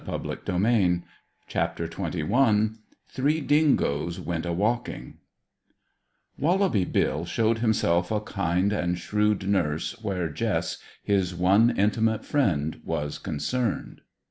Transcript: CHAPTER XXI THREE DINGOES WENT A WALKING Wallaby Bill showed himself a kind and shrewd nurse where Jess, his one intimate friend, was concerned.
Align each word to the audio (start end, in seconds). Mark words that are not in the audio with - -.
CHAPTER 1.47 1.87
XXI 1.87 2.75
THREE 3.09 3.41
DINGOES 3.41 4.19
WENT 4.19 4.45
A 4.47 4.51
WALKING 4.51 5.19
Wallaby 6.39 6.85
Bill 6.85 7.23
showed 7.25 7.59
himself 7.59 8.09
a 8.09 8.19
kind 8.19 8.73
and 8.73 8.97
shrewd 8.97 9.47
nurse 9.47 9.91
where 10.03 10.27
Jess, 10.29 10.79
his 11.03 11.35
one 11.35 11.77
intimate 11.77 12.25
friend, 12.25 12.81
was 12.83 13.19
concerned. 13.19 14.01